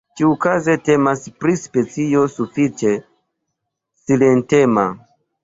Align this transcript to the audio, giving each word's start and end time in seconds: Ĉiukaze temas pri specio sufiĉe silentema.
Ĉiukaze 0.19 0.73
temas 0.87 1.21
pri 1.45 1.53
specio 1.63 2.23
sufiĉe 2.37 2.95
silentema. 4.07 4.89